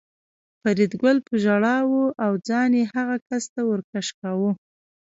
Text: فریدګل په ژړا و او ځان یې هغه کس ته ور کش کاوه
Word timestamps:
فریدګل 0.61 1.17
په 1.27 1.33
ژړا 1.43 1.77
و 1.89 1.91
او 2.25 2.31
ځان 2.47 2.71
یې 2.79 2.83
هغه 2.93 3.15
کس 3.27 3.43
ته 3.53 3.61
ور 3.69 3.81
کش 3.91 4.07
کاوه 4.19 4.51